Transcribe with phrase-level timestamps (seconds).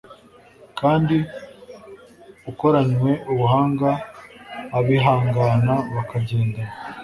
[0.79, 1.17] kandi
[2.51, 3.89] ukoranywe ubuhanga
[4.77, 6.73] Abihangana bakagendana